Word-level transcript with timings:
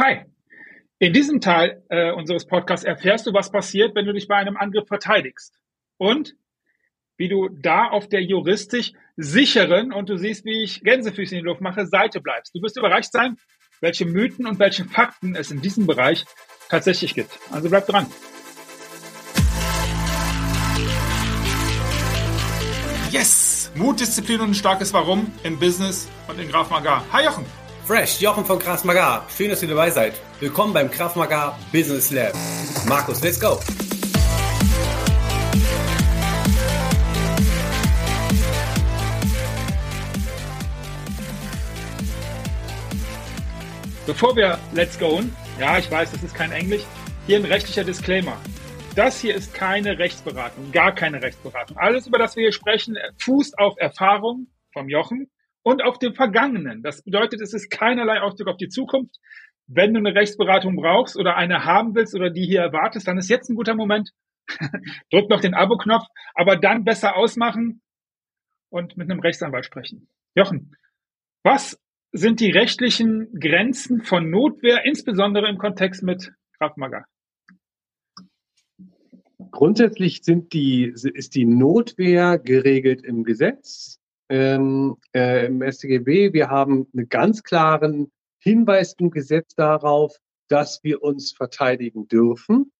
Hi. 0.00 0.24
In 0.98 1.12
diesem 1.12 1.42
Teil 1.42 1.82
äh, 1.90 2.10
unseres 2.12 2.46
Podcasts 2.46 2.86
erfährst 2.86 3.26
du, 3.26 3.34
was 3.34 3.52
passiert, 3.52 3.94
wenn 3.94 4.06
du 4.06 4.14
dich 4.14 4.28
bei 4.28 4.36
einem 4.36 4.56
Angriff 4.56 4.88
verteidigst. 4.88 5.52
Und 5.98 6.36
wie 7.18 7.28
du 7.28 7.50
da 7.50 7.88
auf 7.88 8.08
der 8.08 8.22
juristisch 8.22 8.92
sicheren, 9.18 9.92
und 9.92 10.08
du 10.08 10.16
siehst, 10.16 10.46
wie 10.46 10.64
ich 10.64 10.82
Gänsefüße 10.82 11.34
in 11.34 11.42
die 11.42 11.46
Luft 11.46 11.60
mache, 11.60 11.84
Seite 11.84 12.22
bleibst. 12.22 12.54
Du 12.54 12.62
wirst 12.62 12.78
überrascht 12.78 13.12
sein, 13.12 13.36
welche 13.82 14.06
Mythen 14.06 14.46
und 14.46 14.58
welche 14.58 14.86
Fakten 14.86 15.36
es 15.36 15.50
in 15.50 15.60
diesem 15.60 15.86
Bereich 15.86 16.24
tatsächlich 16.70 17.14
gibt. 17.14 17.38
Also 17.50 17.68
bleib 17.68 17.86
dran. 17.86 18.06
Yes! 23.10 23.70
Mut, 23.74 24.00
Disziplin 24.00 24.40
und 24.40 24.50
ein 24.52 24.54
starkes 24.54 24.94
Warum 24.94 25.30
im 25.42 25.58
Business 25.58 26.08
und 26.26 26.40
in 26.40 26.48
Graf 26.48 26.70
Magar. 26.70 27.04
Hi 27.12 27.26
Jochen! 27.26 27.59
Fresh, 27.90 28.20
Jochen 28.20 28.44
von 28.44 28.56
Kraft. 28.56 28.84
Schön, 29.36 29.50
dass 29.50 29.62
ihr 29.62 29.68
dabei 29.68 29.90
seid. 29.90 30.14
Willkommen 30.38 30.72
beim 30.72 30.88
Kraft 30.88 31.16
Business 31.72 32.12
Lab. 32.12 32.32
Markus, 32.86 33.20
let's 33.20 33.40
go. 33.40 33.58
Bevor 44.06 44.36
wir 44.36 44.60
Let's 44.72 44.96
Go, 44.96 45.22
ja, 45.58 45.76
ich 45.78 45.90
weiß, 45.90 46.12
das 46.12 46.22
ist 46.22 46.36
kein 46.36 46.52
Englisch, 46.52 46.82
hier 47.26 47.38
ein 47.38 47.44
rechtlicher 47.44 47.82
Disclaimer. 47.82 48.36
Das 48.94 49.20
hier 49.20 49.34
ist 49.34 49.52
keine 49.52 49.98
Rechtsberatung, 49.98 50.70
gar 50.70 50.94
keine 50.94 51.20
Rechtsberatung. 51.20 51.76
Alles, 51.76 52.06
über 52.06 52.18
das 52.18 52.36
wir 52.36 52.42
hier 52.42 52.52
sprechen, 52.52 52.96
fußt 53.18 53.58
auf 53.58 53.74
Erfahrung 53.78 54.46
vom 54.72 54.88
Jochen 54.88 55.28
und 55.62 55.82
auf 55.82 55.98
dem 55.98 56.14
Vergangenen. 56.14 56.82
Das 56.82 57.02
bedeutet, 57.02 57.40
es 57.40 57.52
ist 57.52 57.70
keinerlei 57.70 58.20
Ausdruck 58.20 58.48
auf 58.48 58.56
die 58.56 58.68
Zukunft. 58.68 59.16
Wenn 59.66 59.94
du 59.94 59.98
eine 59.98 60.14
Rechtsberatung 60.14 60.76
brauchst 60.76 61.16
oder 61.16 61.36
eine 61.36 61.64
haben 61.64 61.94
willst 61.94 62.14
oder 62.14 62.30
die 62.30 62.44
hier 62.44 62.60
erwartest, 62.60 63.06
dann 63.06 63.18
ist 63.18 63.30
jetzt 63.30 63.48
ein 63.48 63.56
guter 63.56 63.74
Moment. 63.74 64.10
Drück 65.10 65.28
noch 65.28 65.40
den 65.40 65.54
Abo-Knopf, 65.54 66.06
aber 66.34 66.56
dann 66.56 66.84
besser 66.84 67.16
ausmachen 67.16 67.82
und 68.68 68.96
mit 68.96 69.10
einem 69.10 69.20
Rechtsanwalt 69.20 69.64
sprechen. 69.64 70.08
Jochen, 70.34 70.76
was 71.44 71.78
sind 72.12 72.40
die 72.40 72.50
rechtlichen 72.50 73.38
Grenzen 73.38 74.02
von 74.02 74.28
Notwehr, 74.30 74.84
insbesondere 74.84 75.48
im 75.48 75.58
Kontext 75.58 76.02
mit 76.02 76.32
Krav 76.58 76.76
Maga? 76.76 77.04
Grundsätzlich 79.52 80.22
sind 80.22 80.52
die, 80.52 80.84
ist 80.84 81.34
die 81.34 81.44
Notwehr 81.44 82.38
geregelt 82.38 83.02
im 83.02 83.24
Gesetz 83.24 83.99
ähm, 84.30 84.96
äh, 85.14 85.46
im 85.46 85.60
StGB. 85.60 86.32
Wir 86.32 86.48
haben 86.48 86.86
einen 86.94 87.08
ganz 87.08 87.42
klaren 87.42 88.10
Hinweis 88.38 88.94
im 88.98 89.10
Gesetz 89.10 89.54
darauf, 89.54 90.16
dass 90.48 90.82
wir 90.82 91.02
uns 91.02 91.32
verteidigen 91.32 92.08
dürfen 92.08 92.72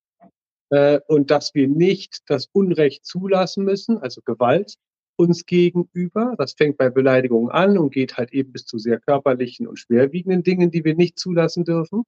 äh, 0.70 1.00
und 1.08 1.30
dass 1.30 1.54
wir 1.54 1.68
nicht 1.68 2.22
das 2.26 2.48
Unrecht 2.52 3.04
zulassen 3.04 3.64
müssen, 3.64 3.98
also 3.98 4.22
Gewalt 4.22 4.76
uns 5.16 5.44
gegenüber. 5.44 6.34
Das 6.38 6.54
fängt 6.54 6.78
bei 6.78 6.88
Beleidigungen 6.88 7.50
an 7.50 7.76
und 7.76 7.92
geht 7.92 8.16
halt 8.16 8.32
eben 8.32 8.52
bis 8.52 8.64
zu 8.64 8.78
sehr 8.78 8.98
körperlichen 9.00 9.66
und 9.66 9.78
schwerwiegenden 9.78 10.42
Dingen, 10.42 10.70
die 10.70 10.84
wir 10.84 10.94
nicht 10.94 11.18
zulassen 11.18 11.64
dürfen. 11.64 12.04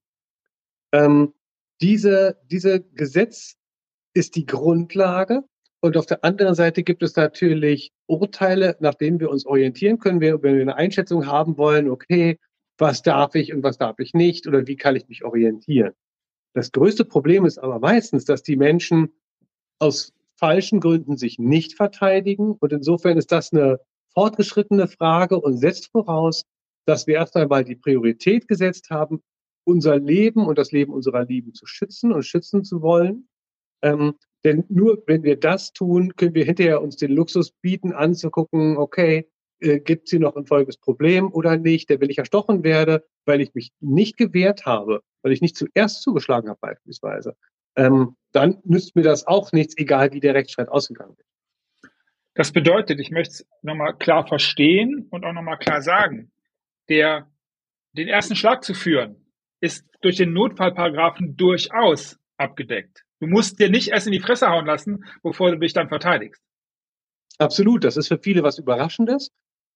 Ähm, 0.93 1.35
diese, 1.83 2.39
diese 2.51 2.81
Gesetz 2.81 3.57
ist 4.15 4.37
die 4.37 4.47
Grundlage 4.47 5.45
und 5.83 5.97
auf 5.97 6.07
der 6.07 6.23
anderen 6.25 6.55
Seite 6.55 6.85
gibt 6.85 7.03
es 7.03 7.17
natürlich 7.17 7.91
Urteile, 8.07 8.77
nach 8.79 8.95
denen 8.95 9.19
wir 9.19 9.31
uns 9.31 9.45
orientieren 9.45 9.99
können, 9.99 10.21
wenn 10.21 10.41
wir 10.41 10.63
eine 10.63 10.77
Einschätzung 10.77 11.27
haben 11.27 11.59
wollen, 11.59 11.91
okay, 11.91 12.39
was 12.79 13.03
darf 13.03 13.35
ich 13.35 13.53
und 13.53 13.65
was 13.65 13.79
darf 13.79 13.99
ich 13.99 14.15
nicht 14.15 14.47
oder 14.47 14.67
wie 14.69 14.77
kann 14.77 14.95
ich 14.95 15.09
mich 15.09 15.25
orientieren. 15.25 15.93
Das 16.55 16.71
größte 16.71 17.05
Problem 17.05 17.45
ist 17.45 17.59
aber 17.59 17.81
meistens, 17.81 18.25
dass 18.25 18.45
die 18.45 18.57
Menschen 18.57 19.13
aus 19.81 20.13
falschen 20.37 20.79
Gründen 20.79 21.17
sich 21.17 21.41
nicht 21.41 21.75
verteidigen. 21.75 22.53
Und 22.53 22.73
insofern 22.73 23.19
ist 23.19 23.33
das 23.33 23.53
eine 23.53 23.81
fortgeschrittene 24.15 24.87
Frage 24.87 25.41
und 25.41 25.57
setzt 25.57 25.91
voraus, 25.91 26.45
dass 26.87 27.09
wir 27.09 27.17
erst 27.17 27.37
einmal 27.37 27.65
die 27.65 27.77
Priorität 27.77 28.47
gesetzt 28.47 28.91
haben, 28.91 29.21
unser 29.65 29.99
Leben 29.99 30.47
und 30.47 30.59
das 30.59 30.71
Leben 30.71 30.93
unserer 30.93 31.25
Lieben 31.25 31.55
zu 31.55 31.67
schützen 31.67 32.13
und 32.13 32.23
schützen 32.23 32.63
zu 32.63 32.83
wollen. 32.83 33.29
Ähm, 33.83 34.15
denn 34.45 34.65
nur 34.69 35.03
wenn 35.07 35.23
wir 35.23 35.39
das 35.39 35.73
tun, 35.73 36.15
können 36.17 36.35
wir 36.35 36.45
hinterher 36.45 36.83
uns 36.83 36.97
den 36.97 37.13
Luxus 37.13 37.53
bieten, 37.53 37.93
anzugucken, 37.93 38.77
okay, 38.77 39.29
äh, 39.61 39.79
gibt 39.79 40.07
es 40.07 40.11
hier 40.11 40.21
noch 40.21 40.37
ein 40.37 40.47
folgendes 40.47 40.77
Problem 40.77 41.33
oder 41.33 41.57
nicht, 41.57 41.89
der 41.89 42.01
will 42.01 42.11
ich 42.11 42.19
erstochen 42.19 42.65
werde, 42.65 43.07
weil 43.25 43.41
ich 43.41 43.55
mich 43.55 43.73
nicht 43.81 44.17
gewehrt 44.17 44.67
habe, 44.67 45.03
weil 45.23 45.33
ich 45.33 45.41
nicht 45.41 45.57
zuerst 45.57 46.03
zugeschlagen 46.03 46.49
habe 46.49 46.59
beispielsweise, 46.61 47.37
ähm, 47.77 48.17
dann 48.33 48.59
nützt 48.65 48.97
mir 48.97 49.03
das 49.03 49.27
auch 49.27 49.53
nichts, 49.53 49.77
egal 49.77 50.13
wie 50.13 50.21
der 50.21 50.35
Rechtsstreit 50.35 50.69
ausgegangen 50.69 51.17
wird. 51.17 51.29
Das 52.35 52.51
bedeutet, 52.51 52.99
ich 52.99 53.11
möchte 53.11 53.33
es 53.33 53.47
nochmal 53.61 53.97
klar 53.97 54.27
verstehen 54.27 55.07
und 55.11 55.25
auch 55.25 55.33
nochmal 55.33 55.59
klar 55.59 55.83
sagen, 55.83 56.33
der, 56.89 57.31
den 57.93 58.09
ersten 58.09 58.37
Schlag 58.37 58.65
zu 58.65 58.75
führen, 58.75 59.17
ist 59.61 59.87
durch 60.01 60.17
den 60.17 60.33
Notfallparagraphen 60.33 61.37
durchaus 61.37 62.19
abgedeckt. 62.37 63.05
Du 63.23 63.29
musst 63.29 63.61
dir 63.61 63.71
nicht 63.71 63.91
erst 63.91 64.09
in 64.09 64.13
die 64.13 64.19
Fresse 64.19 64.49
hauen 64.49 64.67
lassen, 64.67 65.05
bevor 65.23 65.53
du 65.53 65.59
dich 65.61 65.73
dann 65.73 65.89
verteidigst. 65.89 66.43
Absolut, 67.39 67.85
das 67.85 67.97
ist 67.97 68.09
für 68.09 68.19
viele 68.19 68.43
was 68.43 68.59
Überraschendes. 68.59 69.31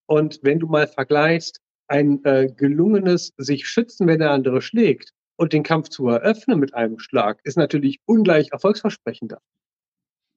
Und 0.06 0.40
wenn 0.42 0.58
du 0.58 0.66
mal 0.66 0.88
vergleichst, 0.88 1.60
ein 1.86 2.24
äh, 2.24 2.48
gelungenes 2.48 3.34
sich 3.36 3.68
schützen, 3.68 4.08
wenn 4.08 4.18
der 4.18 4.32
andere 4.32 4.60
schlägt 4.60 5.12
und 5.36 5.52
den 5.52 5.62
Kampf 5.62 5.90
zu 5.90 6.08
eröffnen 6.08 6.58
mit 6.58 6.74
einem 6.74 6.98
Schlag, 6.98 7.38
ist 7.44 7.56
natürlich 7.56 8.00
ungleich 8.04 8.48
erfolgsversprechender. 8.50 9.40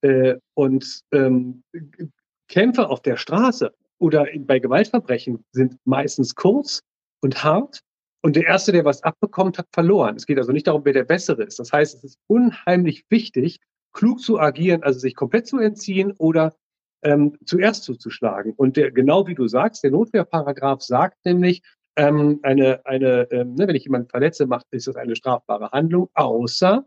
Äh, 0.02 0.36
und 0.54 1.02
ähm, 1.12 1.64
Kämpfe 2.48 2.90
auf 2.90 3.02
der 3.02 3.18
Straße 3.18 3.74
oder 3.98 4.28
bei 4.42 4.60
Gewaltverbrechen 4.60 5.44
sind 5.52 5.78
meistens 5.84 6.36
kurz 6.36 6.84
und 7.22 7.44
hart 7.44 7.80
und 8.22 8.36
der 8.36 8.46
Erste, 8.46 8.72
der 8.72 8.86
was 8.86 9.04
abbekommt, 9.04 9.58
hat 9.58 9.68
verloren. 9.72 10.16
Es 10.16 10.26
geht 10.26 10.38
also 10.38 10.52
nicht 10.52 10.68
darum, 10.68 10.84
wer 10.84 10.94
der 10.94 11.06
Bessere 11.06 11.44
ist. 11.44 11.60
Das 11.60 11.72
heißt, 11.72 11.96
es 11.96 12.04
ist 12.04 12.20
unheimlich 12.28 13.06
wichtig, 13.10 13.60
klug 13.94 14.20
zu 14.20 14.40
agieren, 14.40 14.84
also 14.84 15.00
sich 15.00 15.16
komplett 15.16 15.48
zu 15.48 15.58
entziehen 15.58 16.14
oder 16.18 16.56
ähm, 17.04 17.38
zuerst 17.46 17.84
zuzuschlagen. 17.84 18.54
Und 18.54 18.76
der, 18.78 18.92
genau 18.92 19.26
wie 19.28 19.36
du 19.36 19.48
sagst, 19.48 19.84
der 19.84 19.92
Notwehrparagraph 19.92 20.82
sagt 20.82 21.26
nämlich, 21.26 21.62
ähm, 21.96 22.40
eine, 22.44 22.86
eine, 22.86 23.28
ähm, 23.32 23.56
ne, 23.56 23.68
wenn 23.68 23.76
ich 23.76 23.86
jemanden 23.86 24.10
verletze, 24.10 24.46
macht, 24.46 24.66
ist 24.72 24.88
das 24.88 24.96
eine 24.96 25.16
strafbare 25.16 25.72
Handlung, 25.72 26.10
außer 26.14 26.86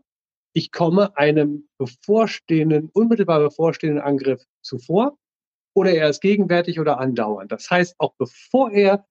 ich 0.55 0.71
komme 0.71 1.15
einem 1.17 1.67
bevorstehenden, 1.79 2.89
unmittelbar 2.93 3.39
bevorstehenden 3.39 4.03
Angriff 4.03 4.43
zuvor 4.61 5.17
oder 5.75 5.91
er 5.91 6.09
ist 6.09 6.21
gegenwärtig 6.21 6.79
oder 6.79 6.99
andauernd. 6.99 7.51
Das 7.51 7.69
heißt, 7.69 7.95
auch 7.97 8.13
bevor 8.17 8.71
er 8.71 9.05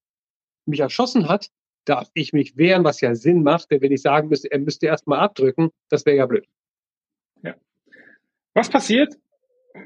mich 0.66 0.80
erschossen 0.80 1.28
hat, 1.28 1.48
darf 1.84 2.08
ich 2.14 2.32
mich 2.32 2.56
wehren, 2.56 2.84
was 2.84 3.00
ja 3.00 3.14
Sinn 3.14 3.42
macht, 3.42 3.70
denn 3.70 3.80
wenn 3.80 3.92
ich 3.92 4.02
sagen 4.02 4.28
müsste, 4.28 4.50
er 4.50 4.58
müsste 4.58 4.86
erst 4.86 5.06
mal 5.06 5.18
abdrücken, 5.18 5.70
das 5.88 6.06
wäre 6.06 6.16
ja 6.16 6.26
blöd. 6.26 6.46
Ja. 7.42 7.54
Was 8.54 8.70
passiert, 8.70 9.14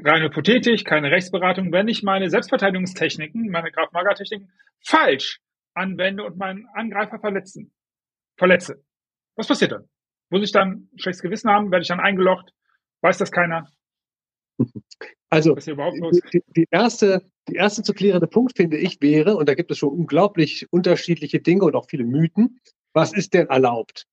rein 0.05 0.23
hypothetisch, 0.23 0.85
keine 0.85 1.11
Rechtsberatung, 1.11 1.73
wenn 1.73 1.89
ich 1.89 2.03
meine 2.03 2.29
Selbstverteidigungstechniken, 2.31 3.49
meine 3.51 3.71
Graf-Maga-Techniken 3.71 4.51
falsch 4.85 5.41
anwende 5.75 6.25
und 6.25 6.37
meinen 6.37 6.67
Angreifer 6.75 7.19
verletzen, 7.19 7.73
verletze? 8.37 8.83
Was 9.37 9.49
passiert 9.49 9.73
dann? 9.73 9.89
Muss 10.31 10.43
ich 10.43 10.53
dann 10.53 10.89
ein 10.93 10.99
schlechtes 10.99 11.23
Gewissen 11.23 11.51
haben? 11.51 11.71
Werde 11.71 11.83
ich 11.83 11.89
dann 11.89 12.01
eingelocht? 12.01 12.53
Weiß 13.01 13.19
das 13.19 13.31
keiner? 13.31 13.71
Also 15.29 15.55
die, 15.57 16.43
die, 16.57 16.67
erste, 16.71 17.21
die 17.49 17.57
erste 17.57 17.83
zu 17.83 17.93
klärende 17.93 18.29
Punkt, 18.29 18.57
finde 18.57 18.77
ich, 18.77 19.01
wäre, 19.01 19.37
und 19.37 19.49
da 19.49 19.55
gibt 19.55 19.71
es 19.71 19.79
schon 19.79 19.91
unglaublich 19.91 20.67
unterschiedliche 20.71 21.41
Dinge 21.41 21.65
und 21.65 21.75
auch 21.75 21.89
viele 21.89 22.05
Mythen, 22.05 22.61
was 22.93 23.13
ist 23.13 23.35
denn 23.35 23.49
erlaubt? 23.49 24.07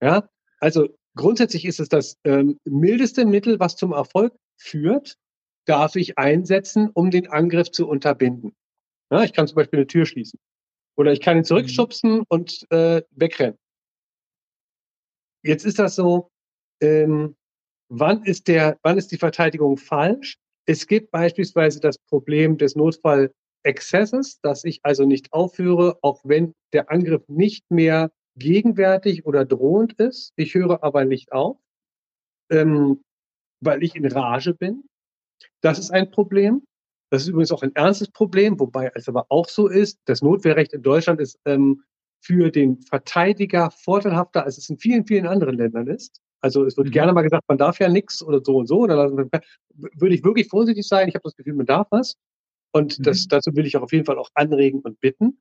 Ja, 0.00 0.28
also 0.60 0.88
grundsätzlich 1.14 1.66
ist 1.66 1.80
es 1.80 1.88
das 1.88 2.16
ähm, 2.24 2.58
mildeste 2.64 3.26
Mittel, 3.26 3.60
was 3.60 3.76
zum 3.76 3.92
Erfolg 3.92 4.34
führt, 4.56 5.16
darf 5.66 5.96
ich 5.96 6.18
einsetzen, 6.18 6.90
um 6.92 7.10
den 7.10 7.28
Angriff 7.28 7.70
zu 7.70 7.88
unterbinden. 7.88 8.54
Ja, 9.10 9.22
ich 9.22 9.32
kann 9.32 9.46
zum 9.46 9.56
Beispiel 9.56 9.80
eine 9.80 9.86
Tür 9.86 10.06
schließen. 10.06 10.40
Oder 10.96 11.12
ich 11.12 11.20
kann 11.20 11.36
ihn 11.36 11.44
zurückschubsen 11.44 12.18
mhm. 12.18 12.24
und 12.28 12.66
äh, 12.70 13.02
wegrennen. 13.10 13.58
Jetzt 15.42 15.64
ist 15.64 15.78
das 15.78 15.94
so, 15.94 16.30
ähm, 16.80 17.36
wann 17.88 18.22
ist 18.24 18.48
der, 18.48 18.78
wann 18.82 18.98
ist 18.98 19.12
die 19.12 19.18
Verteidigung 19.18 19.76
falsch? 19.76 20.38
Es 20.66 20.86
gibt 20.86 21.10
beispielsweise 21.10 21.80
das 21.80 21.98
Problem 21.98 22.56
des 22.56 22.74
Notfallexzesses, 22.74 24.40
dass 24.40 24.64
ich 24.64 24.80
also 24.82 25.04
nicht 25.04 25.32
aufhöre, 25.32 25.98
auch 26.02 26.20
wenn 26.24 26.54
der 26.72 26.90
Angriff 26.90 27.22
nicht 27.28 27.70
mehr 27.70 28.10
gegenwärtig 28.36 29.26
oder 29.26 29.44
drohend 29.44 29.94
ist. 29.94 30.32
Ich 30.36 30.54
höre 30.54 30.82
aber 30.82 31.04
nicht 31.04 31.32
auf, 31.32 31.58
ähm, 32.50 33.02
weil 33.60 33.82
ich 33.82 33.94
in 33.94 34.06
Rage 34.06 34.54
bin. 34.54 34.84
Das 35.60 35.78
ist 35.78 35.90
ein 35.90 36.10
Problem. 36.10 36.62
Das 37.10 37.22
ist 37.22 37.28
übrigens 37.28 37.52
auch 37.52 37.62
ein 37.62 37.74
ernstes 37.76 38.10
Problem, 38.10 38.58
wobei 38.58 38.90
es 38.94 39.08
aber 39.08 39.26
auch 39.28 39.48
so 39.48 39.68
ist, 39.68 40.00
das 40.06 40.22
Notwehrrecht 40.22 40.72
in 40.72 40.82
Deutschland 40.82 41.20
ist 41.20 41.38
ähm, 41.44 41.84
für 42.20 42.50
den 42.50 42.80
Verteidiger 42.80 43.70
vorteilhafter, 43.70 44.44
als 44.44 44.58
es 44.58 44.68
in 44.68 44.78
vielen, 44.78 45.06
vielen 45.06 45.26
anderen 45.26 45.56
Ländern 45.56 45.86
ist. 45.86 46.23
Also 46.44 46.66
es 46.66 46.76
wird 46.76 46.88
mhm. 46.88 46.92
gerne 46.92 47.12
mal 47.14 47.22
gesagt, 47.22 47.44
man 47.48 47.56
darf 47.56 47.80
ja 47.80 47.88
nichts 47.88 48.22
oder 48.22 48.42
so 48.44 48.58
und 48.58 48.66
so. 48.66 48.80
Oder 48.80 49.10
würde 49.10 50.14
ich 50.14 50.22
wirklich 50.24 50.48
vorsichtig 50.48 50.86
sein. 50.86 51.08
Ich 51.08 51.14
habe 51.14 51.22
das 51.22 51.34
Gefühl, 51.36 51.54
man 51.54 51.64
darf 51.64 51.86
was. 51.90 52.16
Und 52.70 52.98
mhm. 52.98 53.04
das, 53.04 53.26
dazu 53.28 53.56
will 53.56 53.64
ich 53.64 53.78
auch 53.78 53.82
auf 53.82 53.92
jeden 53.92 54.04
Fall 54.04 54.18
auch 54.18 54.28
anregen 54.34 54.80
und 54.80 55.00
bitten. 55.00 55.40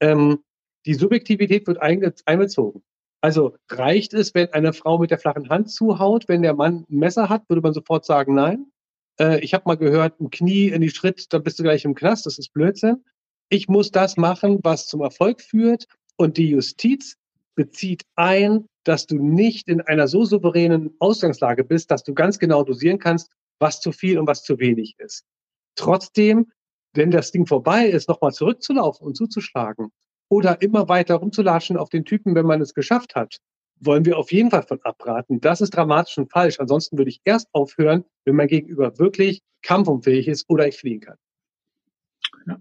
Ähm, 0.00 0.38
die 0.86 0.94
Subjektivität 0.94 1.66
wird 1.66 1.82
einbezogen. 1.82 2.82
Also 3.20 3.56
reicht 3.70 4.14
es, 4.14 4.34
wenn 4.34 4.50
eine 4.54 4.72
Frau 4.72 4.96
mit 4.96 5.10
der 5.10 5.18
flachen 5.18 5.50
Hand 5.50 5.70
zuhaut, 5.70 6.28
wenn 6.28 6.40
der 6.40 6.54
Mann 6.54 6.86
ein 6.88 6.98
Messer 6.98 7.28
hat, 7.28 7.46
würde 7.50 7.60
man 7.60 7.74
sofort 7.74 8.06
sagen, 8.06 8.34
nein. 8.34 8.72
Äh, 9.20 9.40
ich 9.40 9.52
habe 9.52 9.64
mal 9.66 9.76
gehört, 9.76 10.18
ein 10.18 10.30
Knie 10.30 10.68
in 10.68 10.80
die 10.80 10.88
Schritt, 10.88 11.30
dann 11.34 11.42
bist 11.42 11.58
du 11.58 11.62
gleich 11.62 11.84
im 11.84 11.94
Knast, 11.94 12.24
das 12.24 12.38
ist 12.38 12.54
Blödsinn. 12.54 13.04
Ich 13.50 13.68
muss 13.68 13.90
das 13.90 14.16
machen, 14.16 14.60
was 14.62 14.86
zum 14.86 15.02
Erfolg 15.02 15.42
führt. 15.42 15.84
Und 16.16 16.38
die 16.38 16.48
Justiz 16.48 17.16
bezieht 17.54 18.04
ein, 18.14 18.64
dass 18.88 19.06
du 19.06 19.18
nicht 19.18 19.68
in 19.68 19.82
einer 19.82 20.08
so 20.08 20.24
souveränen 20.24 20.96
Ausgangslage 20.98 21.62
bist, 21.62 21.90
dass 21.90 22.04
du 22.04 22.14
ganz 22.14 22.38
genau 22.38 22.62
dosieren 22.62 22.98
kannst, 22.98 23.30
was 23.58 23.80
zu 23.80 23.92
viel 23.92 24.18
und 24.18 24.26
was 24.26 24.42
zu 24.42 24.58
wenig 24.58 24.94
ist. 24.98 25.26
Trotzdem, 25.74 26.50
wenn 26.94 27.10
das 27.10 27.30
Ding 27.30 27.46
vorbei 27.46 27.86
ist, 27.86 28.08
nochmal 28.08 28.32
zurückzulaufen 28.32 29.06
und 29.06 29.14
zuzuschlagen 29.14 29.90
oder 30.30 30.62
immer 30.62 30.88
weiter 30.88 31.16
rumzulatschen 31.16 31.76
auf 31.76 31.90
den 31.90 32.06
Typen, 32.06 32.34
wenn 32.34 32.46
man 32.46 32.62
es 32.62 32.72
geschafft 32.72 33.14
hat, 33.14 33.36
wollen 33.78 34.06
wir 34.06 34.16
auf 34.16 34.32
jeden 34.32 34.50
Fall 34.50 34.62
von 34.62 34.80
abraten. 34.82 35.40
Das 35.40 35.60
ist 35.60 35.70
dramatisch 35.70 36.16
und 36.16 36.32
falsch. 36.32 36.58
Ansonsten 36.58 36.96
würde 36.96 37.10
ich 37.10 37.20
erst 37.24 37.48
aufhören, 37.52 38.04
wenn 38.24 38.36
mein 38.36 38.48
Gegenüber 38.48 38.98
wirklich 38.98 39.42
kampfunfähig 39.62 40.28
ist 40.28 40.48
oder 40.48 40.66
ich 40.66 40.78
fliehen 40.78 41.00
kann. 41.00 41.16
Ja. 42.46 42.56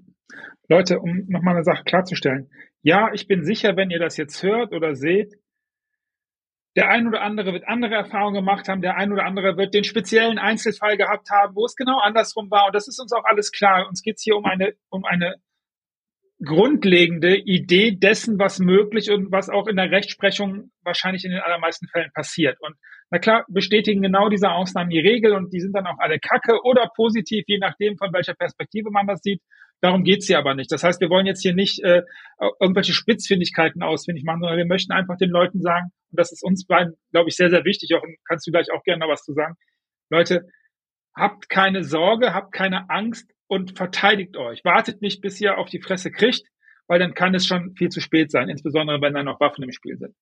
Leute, 0.68 1.00
um 1.00 1.26
nochmal 1.28 1.56
eine 1.56 1.64
Sache 1.64 1.84
klarzustellen. 1.86 2.50
Ja, 2.82 3.12
ich 3.14 3.28
bin 3.28 3.46
sicher, 3.46 3.78
wenn 3.78 3.90
ihr 3.90 4.00
das 4.00 4.18
jetzt 4.18 4.44
hört 4.44 4.74
oder 4.74 4.94
seht, 4.96 5.38
der 6.78 6.90
ein 6.90 7.08
oder 7.08 7.24
andere 7.24 7.54
wird 7.54 7.68
andere 7.68 7.96
Erfahrungen 7.96 8.36
gemacht 8.36 8.70
haben, 8.70 8.84
der 8.84 8.98
ein 8.98 9.12
oder 9.12 9.26
andere 9.26 9.58
wird 9.58 9.74
den 9.74 9.84
speziellen 9.84 10.38
Einzelfall 10.38 10.96
gehabt 10.96 11.32
haben, 11.32 11.56
wo 11.56 11.66
es 11.66 11.76
genau 11.76 11.98
andersrum 12.00 12.52
war. 12.52 12.68
Und 12.68 12.76
das 12.76 12.88
ist 12.88 13.00
uns 13.00 13.12
auch 13.14 13.26
alles 13.26 13.52
klar. 13.52 13.88
Uns 13.88 14.04
geht 14.04 14.18
es 14.18 14.24
hier 14.24 14.38
um 14.38 14.46
eine, 14.46 14.76
um 14.90 15.04
eine 15.04 15.38
grundlegende 16.46 17.36
Idee 17.36 17.98
dessen, 17.98 18.38
was 18.38 18.60
möglich 18.60 19.10
und 19.10 19.32
was 19.32 19.50
auch 19.50 19.66
in 19.66 19.76
der 19.76 19.90
Rechtsprechung 19.90 20.70
wahrscheinlich 20.84 21.26
in 21.26 21.32
den 21.32 21.40
allermeisten 21.40 21.88
Fällen 21.88 22.12
passiert. 22.14 22.62
Und 22.62 22.76
na 23.10 23.18
klar, 23.18 23.44
bestätigen 23.48 24.04
genau 24.04 24.30
diese 24.30 24.52
Ausnahmen 24.52 24.92
die 24.92 25.00
Regel 25.00 25.34
und 25.34 25.52
die 25.52 25.62
sind 25.62 25.74
dann 25.74 25.88
auch 25.88 25.98
alle 25.98 26.20
kacke 26.20 26.60
oder 26.64 26.92
positiv, 26.96 27.46
je 27.48 27.58
nachdem, 27.58 27.98
von 27.98 28.14
welcher 28.14 28.36
Perspektive 28.36 28.92
man 28.92 29.08
das 29.08 29.22
sieht. 29.24 29.42
Darum 29.82 30.04
geht's 30.04 30.28
hier 30.28 30.40
aber 30.40 30.56
nicht. 30.56 30.72
Das 30.72 30.84
heißt, 30.84 31.00
wir 31.02 31.10
wollen 31.10 31.28
jetzt 31.28 31.42
hier 31.42 31.54
nicht 31.54 31.84
äh, 31.84 32.02
irgendwelche 32.60 32.94
Spitzfindigkeiten 32.94 33.84
ausfindig 33.84 34.24
machen, 34.24 34.40
sondern 34.42 34.58
wir 34.58 34.66
möchten 34.66 34.92
einfach 34.92 35.18
den 35.18 35.30
Leuten 35.30 35.62
sagen, 35.62 35.92
und 36.12 36.20
das 36.20 36.32
ist 36.32 36.44
uns 36.44 36.66
beiden, 36.66 36.96
glaube 37.12 37.30
ich, 37.30 37.36
sehr, 37.36 37.50
sehr 37.50 37.64
wichtig, 37.64 37.94
auch 37.94 38.04
kannst 38.28 38.48
du 38.48 38.52
gleich 38.52 38.72
auch 38.72 38.84
gerne 38.84 39.00
noch 39.00 39.12
was 39.12 39.24
zu 39.24 39.34
sagen. 39.34 39.56
Leute, 40.10 40.48
habt 41.16 41.50
keine 41.50 41.84
Sorge, 41.84 42.34
habt 42.34 42.54
keine 42.54 42.90
Angst 42.90 43.30
und 43.48 43.78
verteidigt 43.78 44.38
euch. 44.38 44.64
Wartet 44.64 45.02
nicht, 45.02 45.22
bis 45.22 45.40
ihr 45.42 45.58
auf 45.58 45.70
die 45.70 45.82
Fresse 45.82 46.12
kriegt, 46.12 46.48
weil 46.88 47.00
dann 47.00 47.14
kann 47.14 47.36
es 47.36 47.46
schon 47.46 47.76
viel 47.76 47.90
zu 47.90 48.02
spät 48.02 48.32
sein, 48.32 48.50
insbesondere 48.50 49.02
wenn 49.02 49.14
da 49.14 49.24
noch 49.24 49.40
Waffen 49.40 49.64
im 49.64 49.72
Spiel 49.72 49.98
sind. 49.98 50.16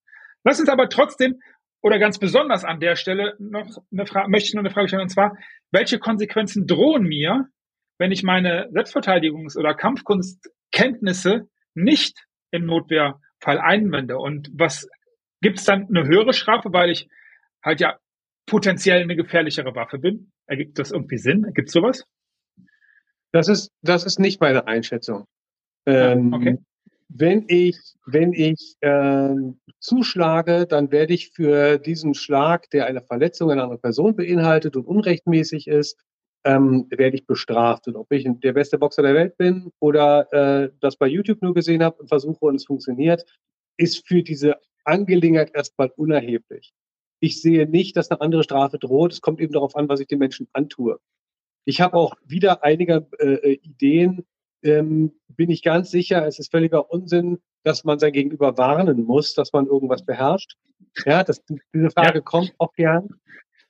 Lass 0.43 0.59
uns 0.59 0.69
aber 0.69 0.89
trotzdem 0.89 1.39
oder 1.81 1.99
ganz 1.99 2.17
besonders 2.17 2.63
an 2.63 2.79
der 2.79 2.95
Stelle 2.95 3.35
noch 3.37 3.67
eine 3.91 4.07
Frage, 4.07 4.29
möchte 4.29 4.47
ich 4.47 4.53
noch 4.55 4.63
eine 4.63 4.71
Frage 4.71 4.87
stellen, 4.87 5.03
und 5.03 5.09
zwar, 5.09 5.37
welche 5.71 5.99
Konsequenzen 5.99 6.65
drohen 6.65 7.03
mir, 7.03 7.47
wenn 7.97 8.11
ich 8.11 8.23
meine 8.23 8.69
Selbstverteidigungs- 8.71 9.57
oder 9.57 9.73
Kampfkunstkenntnisse 9.73 11.47
nicht 11.73 12.25
im 12.51 12.65
Notwehrfall 12.65 13.59
einwende? 13.59 14.17
Und 14.17 14.49
was 14.53 14.87
gibt 15.41 15.59
es 15.59 15.65
dann 15.65 15.87
eine 15.87 16.05
höhere 16.05 16.33
Strafe, 16.33 16.73
weil 16.73 16.89
ich 16.89 17.07
halt 17.63 17.79
ja 17.79 17.97
potenziell 18.45 19.01
eine 19.01 19.15
gefährlichere 19.15 19.75
Waffe 19.75 19.99
bin? 19.99 20.31
Ergibt 20.45 20.77
das 20.79 20.91
irgendwie 20.91 21.17
Sinn? 21.17 21.51
Gibt 21.53 21.69
es 21.69 21.73
sowas? 21.73 22.05
Das 23.31 23.47
ist, 23.47 23.71
das 23.81 24.05
ist 24.05 24.19
nicht 24.19 24.39
meine 24.39 24.67
Einschätzung. 24.67 25.25
Ähm, 25.85 26.33
okay. 26.33 26.57
Wenn 27.07 27.45
ich, 27.47 27.77
wenn 28.05 28.33
ich 28.33 28.75
äh, 28.81 29.35
zuschlage, 29.79 30.65
dann 30.65 30.91
werde 30.91 31.13
ich 31.13 31.31
für 31.31 31.77
diesen 31.77 32.13
Schlag, 32.13 32.69
der 32.71 32.87
eine 32.87 33.01
Verletzung 33.01 33.51
einer 33.51 33.63
anderen 33.63 33.81
Person 33.81 34.15
beinhaltet 34.15 34.75
und 34.75 34.85
unrechtmäßig 34.85 35.67
ist, 35.67 35.97
ähm, 36.45 36.87
werde 36.89 37.17
ich 37.17 37.25
bestraft. 37.25 37.87
Und 37.87 37.95
ob 37.95 38.11
ich 38.11 38.27
der 38.43 38.53
beste 38.53 38.77
Boxer 38.77 39.01
der 39.01 39.15
Welt 39.15 39.37
bin 39.37 39.71
oder 39.79 40.31
äh, 40.31 40.69
das 40.79 40.95
bei 40.95 41.07
YouTube 41.07 41.41
nur 41.41 41.53
gesehen 41.53 41.83
habe 41.83 41.97
und 41.97 42.07
versuche 42.07 42.45
und 42.45 42.55
es 42.55 42.65
funktioniert, 42.65 43.25
ist 43.77 44.07
für 44.07 44.23
diese 44.23 44.57
Angelegenheit 44.85 45.53
erstmal 45.53 45.91
unerheblich. 45.97 46.73
Ich 47.19 47.41
sehe 47.41 47.67
nicht, 47.67 47.97
dass 47.97 48.11
eine 48.11 48.21
andere 48.21 48.43
Strafe 48.43 48.77
droht. 48.77 49.13
Es 49.13 49.21
kommt 49.21 49.41
eben 49.41 49.53
darauf 49.53 49.75
an, 49.75 49.89
was 49.89 49.99
ich 49.99 50.07
den 50.07 50.19
Menschen 50.19 50.47
antue. 50.53 50.99
Ich 51.65 51.81
habe 51.81 51.97
auch 51.97 52.15
wieder 52.23 52.63
einige 52.63 53.07
äh, 53.17 53.53
Ideen, 53.53 54.25
ähm, 54.61 55.13
bin 55.27 55.49
ich 55.49 55.63
ganz 55.63 55.91
sicher, 55.91 56.25
es 56.25 56.39
ist 56.39 56.51
völliger 56.51 56.91
Unsinn, 56.91 57.39
dass 57.63 57.83
man 57.83 57.99
sein 57.99 58.13
Gegenüber 58.13 58.57
warnen 58.57 59.03
muss, 59.03 59.33
dass 59.33 59.51
man 59.53 59.65
irgendwas 59.65 60.05
beherrscht. 60.05 60.57
Ja, 61.05 61.23
das, 61.23 61.43
diese 61.73 61.89
Frage 61.89 62.19
ja. 62.19 62.21
kommt 62.21 62.53
auch 62.59 62.73
gern. 62.73 63.09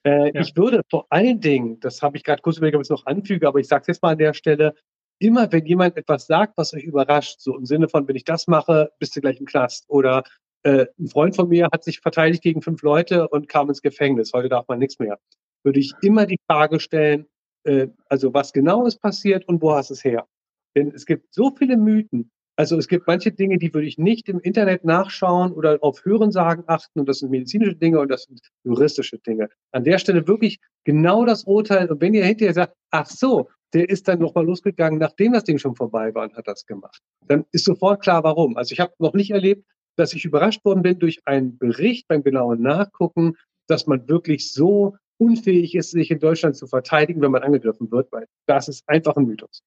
Äh, 0.06 0.32
ja. 0.34 0.42
Ich 0.42 0.56
würde 0.56 0.82
vor 0.90 1.08
allen 1.10 1.42
Dingen, 1.42 1.80
das 1.80 2.02
habe 2.02 2.18
ich 2.18 2.24
gerade 2.24 2.42
kurz 2.42 2.58
überlegt, 2.58 2.76
ob 2.76 2.82
ich 2.82 2.86
es 2.86 2.92
noch 2.92 3.06
anfüge, 3.08 3.48
aber 3.48 3.60
ich 3.60 3.68
sage 3.68 3.82
es 3.82 3.88
jetzt 3.88 4.04
mal 4.04 4.12
an 4.12 4.18
der 4.20 4.34
Stelle, 4.34 4.76
immer 5.20 5.52
wenn 5.52 5.66
jemand 5.66 5.98
etwas 5.98 6.28
sagt, 6.28 6.58
was 6.58 6.74
euch 6.74 6.84
überrascht, 6.84 7.40
so 7.40 7.58
im 7.58 7.66
Sinne 7.66 7.90
von, 7.90 8.08
wenn 8.08 8.16
ich 8.16 8.24
das 8.24 8.48
mache, 8.48 8.92
bist 9.00 9.16
du 9.16 9.22
gleich 9.22 9.40
im 9.40 9.46
Knast. 9.46 9.86
Oder 9.88 10.24
äh, 10.64 10.86
ein 11.00 11.08
Freund 11.08 11.36
von 11.36 11.50
mir 11.50 11.70
hat 11.72 11.84
sich 11.84 12.02
verteidigt 12.02 12.44
gegen 12.44 12.62
fünf 12.62 12.84
Leute 12.84 13.28
und 13.30 13.50
kam 13.50 13.70
ins 13.70 13.82
Gefängnis. 13.82 14.32
Heute 14.34 14.50
darf 14.50 14.68
man 14.68 14.80
nichts 14.80 15.00
mehr. 15.00 15.18
Würde 15.64 15.80
ich 15.80 15.94
immer 16.02 16.28
die 16.28 16.40
Frage 16.46 16.80
stellen, 16.80 17.26
äh, 17.64 17.88
also 18.08 18.34
was 18.34 18.54
genau 18.54 18.86
ist 18.86 19.02
passiert 19.02 19.48
und 19.48 19.62
wo 19.62 19.74
hast 19.74 19.90
es 19.90 20.04
her? 20.04 20.28
Denn 20.76 20.92
es 20.94 21.06
gibt 21.06 21.34
so 21.34 21.56
viele 21.56 21.78
Mythen, 21.78 22.30
also 22.58 22.78
es 22.78 22.88
gibt 22.88 23.06
manche 23.08 23.32
Dinge, 23.32 23.58
die 23.58 23.74
würde 23.74 23.88
ich 23.88 23.98
nicht 23.98 24.30
im 24.30 24.40
Internet 24.40 24.86
nachschauen 24.86 25.52
oder 25.52 25.78
auf 25.82 26.06
Hörensagen 26.06 26.64
achten 26.68 27.00
und 27.00 27.10
das 27.10 27.20
sind 27.20 27.32
medizinische 27.32 27.76
Dinge 27.76 28.00
und 28.00 28.10
das 28.10 28.24
sind 28.24 28.40
juristische 28.64 29.18
Dinge. 29.20 29.50
An 29.72 29.84
der 29.84 29.98
Stelle 29.98 30.28
wirklich 30.28 30.60
genau 30.86 31.26
das 31.26 31.44
Urteil 31.44 31.92
und 31.92 32.00
wenn 32.02 32.14
ihr 32.14 32.24
hinterher 32.24 32.54
sagt, 32.54 32.76
ach 32.92 33.08
so, 33.08 33.50
der 33.74 33.90
ist 33.90 34.08
dann 34.08 34.20
nochmal 34.20 34.46
losgegangen, 34.46 35.00
nachdem 35.00 35.34
das 35.34 35.44
Ding 35.44 35.58
schon 35.58 35.76
vorbei 35.76 36.16
war 36.16 36.24
und 36.24 36.36
hat 36.36 36.48
das 36.48 36.66
gemacht, 36.66 37.02
dann 37.28 37.46
ist 37.52 37.66
sofort 37.66 38.02
klar, 38.02 38.24
warum. 38.24 38.56
Also 38.56 38.72
ich 38.72 38.80
habe 38.80 38.94
noch 39.00 39.14
nicht 39.14 39.32
erlebt, 39.32 39.66
dass 39.98 40.14
ich 40.14 40.24
überrascht 40.24 40.64
worden 40.64 40.82
bin 40.82 41.00
durch 41.00 41.20
einen 41.26 41.58
Bericht 41.58 42.08
beim 42.08 42.24
genauen 42.24 42.62
Nachgucken, 42.62 43.36
dass 43.68 43.86
man 43.88 44.08
wirklich 44.08 44.52
so 44.54 44.96
unfähig 45.18 45.76
ist, 45.76 45.92
sich 45.92 46.12
in 46.12 46.20
Deutschland 46.20 46.56
zu 46.56 46.68
verteidigen, 46.68 47.22
wenn 47.22 47.32
man 47.32 47.44
angegriffen 47.44 47.92
wird, 47.92 48.12
weil 48.12 48.28
das 48.48 48.68
ist 48.68 48.84
einfach 48.88 49.16
ein 49.16 49.26
Mythos. 49.26 49.62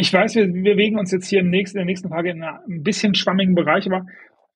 Ich 0.00 0.12
weiß, 0.12 0.36
wir, 0.36 0.46
bewegen 0.46 0.96
uns 0.96 1.10
jetzt 1.10 1.28
hier 1.28 1.40
im 1.40 1.50
nächsten, 1.50 1.76
in 1.76 1.80
der 1.80 1.86
nächsten 1.86 2.08
Frage 2.08 2.30
in 2.30 2.42
einem 2.42 2.84
bisschen 2.84 3.16
schwammigen 3.16 3.56
Bereich, 3.56 3.84
aber 3.84 4.06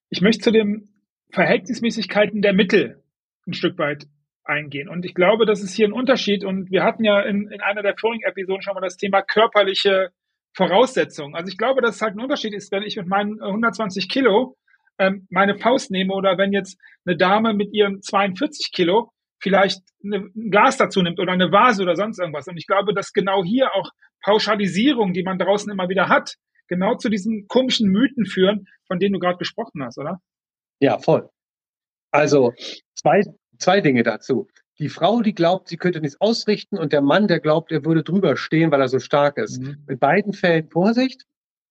ich 0.09 0.21
möchte 0.21 0.45
zu 0.45 0.53
den 0.53 0.89
Verhältnismäßigkeiten 1.33 2.43
der 2.43 2.53
Mittel 2.53 3.03
ein 3.49 3.53
Stück 3.53 3.77
weit 3.77 4.07
eingehen. 4.45 4.89
Und 4.89 5.05
ich 5.05 5.15
glaube, 5.15 5.45
das 5.45 5.63
ist 5.63 5.75
hier 5.75 5.89
ein 5.89 5.93
Unterschied. 5.93 6.45
Und 6.45 6.71
wir 6.71 6.85
hatten 6.85 7.03
ja 7.03 7.21
in, 7.23 7.51
in 7.51 7.61
einer 7.61 7.83
der 7.83 7.97
vorigen 7.97 8.23
Episoden 8.23 8.63
schon 8.63 8.75
mal 8.75 8.81
das 8.81 8.97
Thema 8.97 9.21
körperliche 9.23 10.11
Voraussetzungen. 10.55 11.35
Also 11.35 11.51
ich 11.51 11.59
glaube, 11.59 11.81
dass 11.81 11.97
es 11.97 12.03
halt 12.03 12.15
ein 12.15 12.21
Unterschied 12.21 12.55
ist, 12.55 12.71
wenn 12.71 12.85
ich 12.85 12.97
mit 12.97 13.09
meinen 13.09 13.41
120 13.41 14.09
Kilo 14.09 14.57
ähm, 14.99 15.27
meine 15.31 15.57
Faust 15.59 15.91
nehme 15.91 16.13
oder 16.15 16.39
wenn 16.39 16.53
jetzt 16.53 16.79
eine 17.05 17.17
Dame 17.17 17.53
mit 17.53 17.73
ihren 17.73 18.01
42 18.01 18.71
Kilo 18.73 19.12
vielleicht 19.43 19.83
ein 20.03 20.33
Glas 20.51 20.77
dazu 20.77 21.03
nimmt 21.03 21.19
oder 21.21 21.33
eine 21.33 21.51
Vase 21.53 21.83
oder 21.83 21.97
sonst 21.97 22.19
irgendwas. 22.19 22.47
Und 22.47 22.57
ich 22.57 22.67
glaube, 22.67 22.95
dass 22.95 23.13
genau 23.13 23.45
hier 23.45 23.75
auch 23.75 23.91
Pauschalisierung, 24.23 25.13
die 25.13 25.25
man 25.25 25.39
draußen 25.39 25.71
immer 25.71 25.89
wieder 25.89 26.09
hat, 26.09 26.37
genau 26.69 26.95
zu 26.95 27.09
diesen 27.09 27.49
komischen 27.49 27.91
Mythen 27.91 28.25
führen, 28.25 28.67
von 28.87 28.99
denen 28.99 29.15
du 29.15 29.19
gerade 29.19 29.39
gesprochen 29.39 29.83
hast, 29.85 29.99
oder? 29.99 30.21
Ja, 30.81 30.99
voll. 30.99 31.29
Also 32.13 32.53
zwei, 32.95 33.23
zwei 33.59 33.81
Dinge 33.81 34.05
dazu. 34.05 34.49
Die 34.79 34.89
Frau, 34.89 35.21
die 35.23 35.35
glaubt, 35.35 35.69
sie 35.69 35.77
könnte 35.77 36.01
nichts 36.01 36.21
ausrichten 36.21 36.79
und 36.79 36.93
der 36.93 37.03
Mann, 37.03 37.29
der 37.29 37.41
glaubt, 37.41 37.73
er 37.73 37.85
würde 37.85 38.03
drüber 38.03 38.37
stehen, 38.37 38.71
weil 38.71 38.81
er 38.81 38.89
so 38.89 39.01
stark 39.01 39.39
ist. 39.39 39.61
Mhm. 39.61 39.85
In 39.89 39.99
beiden 39.99 40.33
Fällen 40.33 40.69
Vorsicht. 40.69 41.25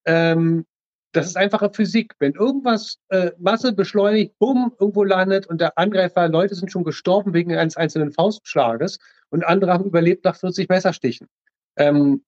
Ähm, 0.06 0.66
das 1.14 1.28
ist 1.28 1.38
einfache 1.38 1.70
Physik. 1.74 2.14
Wenn 2.20 2.34
irgendwas 2.34 2.98
äh, 3.10 3.32
Masse 3.38 3.74
beschleunigt, 3.74 4.38
bumm, 4.40 4.74
irgendwo 4.80 5.04
landet 5.04 5.48
und 5.48 5.60
der 5.60 5.78
Angreifer, 5.78 6.28
Leute 6.30 6.56
sind 6.56 6.72
schon 6.72 6.84
gestorben 6.84 7.34
wegen 7.34 7.56
eines 7.56 7.78
einzelnen 7.78 8.12
Faustschlages 8.12 9.00
und 9.30 9.46
andere 9.46 9.74
haben 9.74 9.86
überlebt 9.86 10.24
nach 10.24 10.36
40 10.36 10.70
Messerstichen. 10.70 11.28
Ähm, 11.76 12.24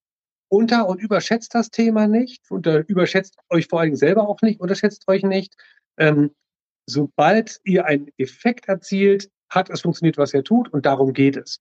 unter- 0.49 0.87
und 0.87 1.01
überschätzt 1.01 1.55
das 1.55 1.69
Thema 1.69 2.07
nicht 2.07 2.51
und 2.51 2.67
äh, 2.67 2.83
überschätzt 2.87 3.37
euch 3.49 3.67
vor 3.67 3.83
Dingen 3.83 3.95
selber 3.95 4.27
auch 4.27 4.41
nicht, 4.41 4.59
unterschätzt 4.59 5.07
euch 5.07 5.23
nicht. 5.23 5.55
Ähm, 5.97 6.31
sobald 6.85 7.59
ihr 7.63 7.85
einen 7.85 8.09
Effekt 8.17 8.67
erzielt, 8.67 9.29
hat 9.49 9.69
es 9.69 9.81
funktioniert, 9.81 10.17
was 10.17 10.33
ihr 10.33 10.43
tut 10.43 10.71
und 10.71 10.85
darum 10.85 11.13
geht 11.13 11.37
es. 11.37 11.59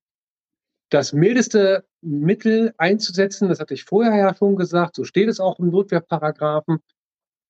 Das 0.91 1.12
mildeste 1.12 1.87
Mittel 2.02 2.75
einzusetzen, 2.76 3.49
das 3.49 3.61
hatte 3.61 3.75
ich 3.75 3.85
vorher 3.85 4.14
ja 4.14 4.35
schon 4.35 4.57
gesagt, 4.57 4.97
so 4.97 5.05
steht 5.05 5.29
es 5.29 5.41
auch 5.41 5.59
im 5.59 5.71
Notwehrparagraphen, 5.71 6.81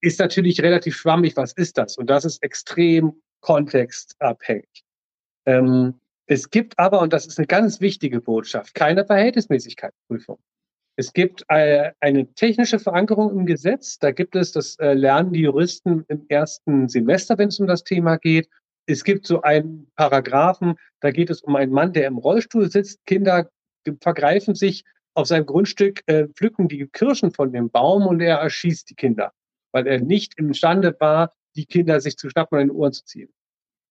ist 0.02 0.18
natürlich 0.18 0.60
relativ 0.60 0.96
schwammig, 0.96 1.36
was 1.36 1.52
ist 1.52 1.78
das? 1.78 1.96
Und 1.96 2.10
das 2.10 2.24
ist 2.24 2.42
extrem 2.42 3.22
kontextabhängig. 3.40 4.84
Ähm, 5.46 5.94
es 6.26 6.50
gibt 6.50 6.78
aber, 6.78 7.00
und 7.00 7.12
das 7.12 7.26
ist 7.26 7.38
eine 7.38 7.46
ganz 7.46 7.80
wichtige 7.80 8.20
Botschaft, 8.20 8.74
keine 8.74 9.06
Verhältnismäßigkeitsprüfung. 9.06 10.38
Es 10.96 11.12
gibt 11.12 11.44
äh, 11.48 11.92
eine 12.00 12.32
technische 12.34 12.78
Verankerung 12.78 13.30
im 13.30 13.46
Gesetz. 13.46 13.98
Da 13.98 14.10
gibt 14.10 14.36
es, 14.36 14.52
das 14.52 14.76
äh, 14.78 14.92
lernen 14.92 15.32
die 15.32 15.40
Juristen 15.40 16.04
im 16.08 16.26
ersten 16.28 16.88
Semester, 16.88 17.38
wenn 17.38 17.48
es 17.48 17.58
um 17.58 17.66
das 17.66 17.82
Thema 17.82 18.18
geht. 18.18 18.48
Es 18.86 19.04
gibt 19.04 19.26
so 19.26 19.42
einen 19.42 19.90
Paragraphen, 19.96 20.74
da 21.00 21.10
geht 21.10 21.30
es 21.30 21.40
um 21.42 21.56
einen 21.56 21.72
Mann, 21.72 21.92
der 21.92 22.08
im 22.08 22.18
Rollstuhl 22.18 22.70
sitzt. 22.70 23.04
Kinder 23.06 23.50
vergreifen 24.00 24.54
sich 24.54 24.84
auf 25.14 25.28
seinem 25.28 25.46
Grundstück, 25.46 26.02
äh, 26.06 26.26
pflücken 26.28 26.68
die 26.68 26.86
Kirschen 26.88 27.32
von 27.32 27.52
dem 27.52 27.70
Baum 27.70 28.06
und 28.06 28.20
er 28.20 28.38
erschießt 28.38 28.90
die 28.90 28.94
Kinder, 28.94 29.32
weil 29.72 29.86
er 29.86 30.00
nicht 30.00 30.38
imstande 30.38 30.94
war, 31.00 31.34
die 31.56 31.66
Kinder 31.66 32.00
sich 32.00 32.16
zu 32.16 32.30
schnappen 32.30 32.56
und 32.56 32.62
in 32.62 32.68
die 32.68 32.74
Ohren 32.74 32.92
zu 32.92 33.04
ziehen. 33.04 33.32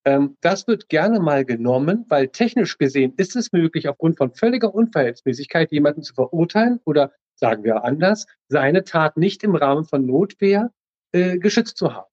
Ähm, 0.05 0.37
das 0.41 0.67
wird 0.67 0.89
gerne 0.89 1.19
mal 1.19 1.45
genommen, 1.45 2.05
weil 2.09 2.29
technisch 2.29 2.77
gesehen 2.77 3.13
ist 3.17 3.35
es 3.35 3.51
möglich, 3.51 3.87
aufgrund 3.87 4.17
von 4.17 4.33
völliger 4.33 4.73
Unverhältnismäßigkeit 4.73 5.71
jemanden 5.71 6.01
zu 6.01 6.13
verurteilen 6.13 6.79
oder, 6.85 7.11
sagen 7.35 7.63
wir 7.63 7.83
anders, 7.83 8.25
seine 8.47 8.83
Tat 8.83 9.17
nicht 9.17 9.43
im 9.43 9.55
Rahmen 9.55 9.85
von 9.85 10.05
Notwehr 10.05 10.71
äh, 11.11 11.37
geschützt 11.37 11.77
zu 11.77 11.93
haben. 11.93 12.09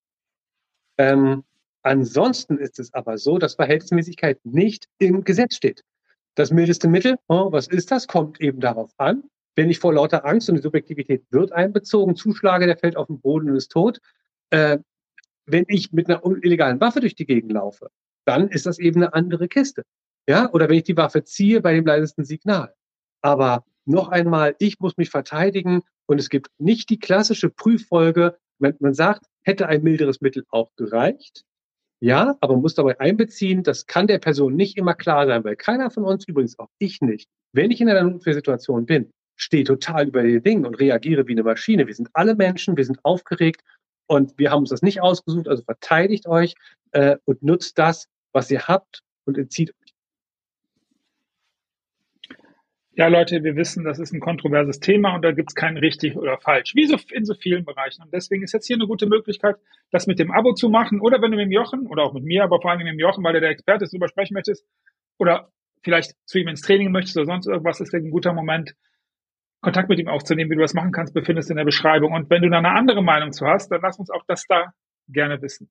Ähm, 0.98 1.44
ansonsten 1.82 2.58
ist 2.58 2.78
es 2.78 2.92
aber 2.92 3.16
so, 3.16 3.38
dass 3.38 3.54
Verhältnismäßigkeit 3.54 4.40
nicht 4.44 4.88
im 4.98 5.24
Gesetz 5.24 5.54
steht. 5.54 5.82
Das 6.34 6.50
mildeste 6.50 6.88
Mittel, 6.88 7.16
oh, 7.28 7.52
was 7.52 7.68
ist 7.68 7.90
das, 7.90 8.06
kommt 8.06 8.40
eben 8.40 8.60
darauf 8.60 8.92
an. 8.98 9.24
Wenn 9.58 9.70
ich 9.70 9.80
vor 9.80 9.92
lauter 9.92 10.24
Angst 10.24 10.48
und 10.48 10.54
die 10.54 10.62
Subjektivität 10.62 11.24
wird 11.32 11.50
einbezogen, 11.50 12.14
zuschlage, 12.14 12.66
der 12.66 12.76
fällt 12.76 12.96
auf 12.96 13.08
den 13.08 13.20
Boden 13.20 13.50
und 13.50 13.56
ist 13.56 13.72
tot, 13.72 13.98
äh, 14.50 14.78
wenn 15.46 15.64
ich 15.66 15.92
mit 15.92 16.08
einer 16.08 16.24
illegalen 16.24 16.80
Waffe 16.80 17.00
durch 17.00 17.16
die 17.16 17.26
Gegend 17.26 17.50
laufe, 17.50 17.90
dann 18.24 18.46
ist 18.46 18.66
das 18.66 18.78
eben 18.78 19.02
eine 19.02 19.14
andere 19.14 19.48
Kiste. 19.48 19.82
Ja, 20.28 20.48
oder 20.52 20.68
wenn 20.68 20.76
ich 20.76 20.84
die 20.84 20.96
Waffe 20.96 21.24
ziehe 21.24 21.60
bei 21.60 21.74
dem 21.74 21.84
leisesten 21.84 22.24
Signal. 22.24 22.72
Aber 23.20 23.64
noch 23.84 24.10
einmal, 24.10 24.54
ich 24.60 24.78
muss 24.78 24.96
mich 24.96 25.10
verteidigen 25.10 25.82
und 26.06 26.20
es 26.20 26.30
gibt 26.30 26.52
nicht 26.58 26.88
die 26.88 27.00
klassische 27.00 27.50
Prüffolge, 27.50 28.38
wenn 28.60 28.76
man 28.78 28.94
sagt, 28.94 29.26
hätte 29.42 29.66
ein 29.66 29.82
milderes 29.82 30.20
Mittel 30.20 30.44
auch 30.50 30.70
gereicht. 30.76 31.42
Ja, 31.98 32.36
aber 32.40 32.52
man 32.52 32.62
muss 32.62 32.76
dabei 32.76 33.00
einbeziehen, 33.00 33.64
das 33.64 33.86
kann 33.86 34.06
der 34.06 34.20
Person 34.20 34.54
nicht 34.54 34.76
immer 34.76 34.94
klar 34.94 35.26
sein, 35.26 35.42
weil 35.42 35.56
keiner 35.56 35.90
von 35.90 36.04
uns, 36.04 36.28
übrigens 36.28 36.60
auch 36.60 36.70
ich 36.78 37.00
nicht, 37.00 37.28
wenn 37.52 37.72
ich 37.72 37.80
in 37.80 37.88
einer 37.88 38.08
Notwehrsituation 38.08 38.86
bin, 38.86 39.12
stehe 39.38 39.64
total 39.64 40.08
über 40.08 40.22
die 40.22 40.42
Dinge 40.42 40.66
und 40.66 40.74
reagiere 40.74 41.26
wie 41.26 41.32
eine 41.32 41.44
Maschine. 41.44 41.86
Wir 41.86 41.94
sind 41.94 42.10
alle 42.12 42.34
Menschen, 42.34 42.76
wir 42.76 42.84
sind 42.84 42.98
aufgeregt 43.04 43.62
und 44.06 44.38
wir 44.38 44.50
haben 44.50 44.60
uns 44.60 44.70
das 44.70 44.82
nicht 44.82 45.00
ausgesucht, 45.00 45.48
also 45.48 45.62
verteidigt 45.62 46.26
euch 46.26 46.54
äh, 46.90 47.16
und 47.24 47.42
nutzt 47.42 47.78
das, 47.78 48.08
was 48.32 48.50
ihr 48.50 48.66
habt 48.66 49.02
und 49.24 49.38
entzieht 49.38 49.70
euch. 49.70 49.94
Ja, 52.92 53.06
Leute, 53.06 53.44
wir 53.44 53.54
wissen, 53.54 53.84
das 53.84 54.00
ist 54.00 54.12
ein 54.12 54.18
kontroverses 54.18 54.80
Thema 54.80 55.14
und 55.14 55.22
da 55.22 55.30
gibt 55.30 55.50
es 55.50 55.54
kein 55.54 55.76
richtig 55.76 56.16
oder 56.16 56.36
falsch, 56.38 56.74
wie 56.74 56.86
so 56.86 56.96
in 57.12 57.24
so 57.24 57.34
vielen 57.34 57.64
Bereichen. 57.64 58.02
Und 58.02 58.12
deswegen 58.12 58.42
ist 58.42 58.52
jetzt 58.52 58.66
hier 58.66 58.74
eine 58.74 58.88
gute 58.88 59.06
Möglichkeit, 59.06 59.54
das 59.92 60.08
mit 60.08 60.18
dem 60.18 60.32
Abo 60.32 60.52
zu 60.54 60.68
machen 60.68 61.00
oder 61.00 61.22
wenn 61.22 61.30
du 61.30 61.36
mit 61.36 61.46
dem 61.46 61.52
Jochen 61.52 61.86
oder 61.86 62.02
auch 62.02 62.12
mit 62.12 62.24
mir, 62.24 62.42
aber 62.42 62.60
vor 62.60 62.72
allem 62.72 62.78
mit 62.78 62.88
dem 62.88 62.98
Jochen, 62.98 63.22
weil 63.22 63.36
er 63.36 63.40
der 63.40 63.50
Experte 63.50 63.84
ist, 63.84 63.92
darüber 63.92 64.08
sprechen 64.08 64.34
möchtest 64.34 64.66
oder 65.16 65.52
vielleicht 65.84 66.16
zu 66.26 66.38
ihm 66.38 66.48
ins 66.48 66.62
Training 66.62 66.90
möchtest 66.90 67.16
oder 67.16 67.26
sonst 67.26 67.46
irgendwas, 67.46 67.80
ist 67.80 67.94
ein 67.94 68.10
guter 68.10 68.32
Moment, 68.32 68.74
Kontakt 69.60 69.88
mit 69.88 69.98
ihm 69.98 70.08
aufzunehmen, 70.08 70.50
wie 70.50 70.54
du 70.54 70.60
das 70.60 70.74
machen 70.74 70.92
kannst, 70.92 71.14
befindest 71.14 71.50
in 71.50 71.56
der 71.56 71.64
Beschreibung. 71.64 72.12
Und 72.12 72.30
wenn 72.30 72.42
du 72.42 72.50
da 72.50 72.58
eine 72.58 72.70
andere 72.70 73.02
Meinung 73.02 73.32
zu 73.32 73.46
hast, 73.46 73.70
dann 73.70 73.80
lass 73.82 73.98
uns 73.98 74.10
auch 74.10 74.22
das 74.26 74.44
da 74.48 74.72
gerne 75.08 75.42
wissen. 75.42 75.68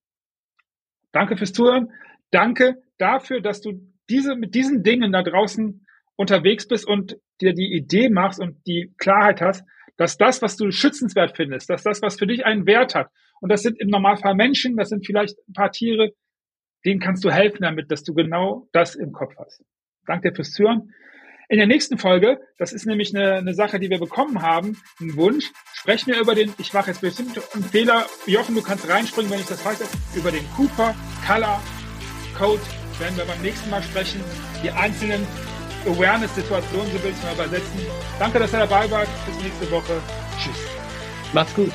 Danke 1.11 1.37
fürs 1.37 1.53
Zuhören. 1.53 1.91
Danke 2.31 2.81
dafür, 2.97 3.41
dass 3.41 3.61
du 3.61 3.79
diese, 4.09 4.35
mit 4.35 4.55
diesen 4.55 4.83
Dingen 4.83 5.11
da 5.11 5.23
draußen 5.23 5.85
unterwegs 6.15 6.67
bist 6.67 6.85
und 6.87 7.17
dir 7.39 7.53
die 7.53 7.73
Idee 7.73 8.09
machst 8.09 8.39
und 8.39 8.65
die 8.67 8.93
Klarheit 8.97 9.41
hast, 9.41 9.65
dass 9.95 10.17
das, 10.17 10.41
was 10.41 10.57
du 10.57 10.71
schützenswert 10.71 11.35
findest, 11.35 11.69
dass 11.69 11.83
das, 11.83 12.01
was 12.01 12.17
für 12.17 12.27
dich 12.27 12.45
einen 12.45 12.65
Wert 12.65 12.95
hat, 12.95 13.09
und 13.39 13.51
das 13.51 13.61
sind 13.61 13.79
im 13.79 13.89
Normalfall 13.89 14.35
Menschen, 14.35 14.77
das 14.77 14.89
sind 14.89 15.05
vielleicht 15.05 15.37
ein 15.47 15.53
paar 15.53 15.71
Tiere, 15.71 16.11
denen 16.85 16.99
kannst 16.99 17.23
du 17.23 17.31
helfen 17.31 17.61
damit, 17.61 17.91
dass 17.91 18.03
du 18.03 18.13
genau 18.13 18.67
das 18.71 18.95
im 18.95 19.11
Kopf 19.11 19.33
hast. 19.37 19.63
Danke 20.05 20.33
fürs 20.33 20.51
Zuhören. 20.51 20.93
In 21.49 21.59
der 21.59 21.67
nächsten 21.67 21.97
Folge, 21.97 22.41
das 22.57 22.73
ist 22.73 22.85
nämlich 22.85 23.15
eine, 23.15 23.35
eine 23.35 23.53
Sache, 23.53 23.79
die 23.79 23.89
wir 23.89 23.99
bekommen 23.99 24.41
haben, 24.41 24.81
ein 24.99 25.15
Wunsch, 25.15 25.53
sprechen 25.73 26.11
wir 26.11 26.19
über 26.19 26.35
den, 26.35 26.53
ich 26.57 26.73
mache 26.73 26.91
jetzt 26.91 26.99
bestimmt 26.99 27.39
einen 27.53 27.63
Fehler, 27.63 28.05
Jochen, 28.25 28.53
du 28.53 28.61
kannst 28.61 28.87
reinspringen, 28.89 29.31
wenn 29.31 29.39
ich 29.39 29.45
das 29.45 29.61
falsch 29.61 29.79
über 30.13 30.31
den 30.31 30.45
Cooper 30.57 30.93
Color 31.25 31.61
Code 32.37 32.61
werden 32.99 33.15
wir 33.17 33.25
beim 33.25 33.41
nächsten 33.41 33.69
Mal 33.69 33.81
sprechen. 33.81 34.21
Die 34.63 34.71
einzelnen 34.71 35.25
Awareness-Situationen, 35.85 36.91
so 36.91 37.03
will 37.03 37.11
ich 37.11 37.17
es 37.17 37.23
mal 37.23 37.33
übersetzen. 37.33 37.79
Danke, 38.19 38.39
dass 38.39 38.51
ihr 38.53 38.59
dabei 38.59 38.89
wart. 38.91 39.07
Bis 39.25 39.43
nächste 39.43 39.71
Woche. 39.71 40.01
Tschüss. 40.37 40.57
Macht's 41.33 41.53
gut. 41.53 41.71